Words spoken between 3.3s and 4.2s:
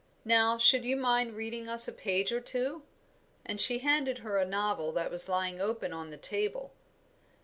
And she handed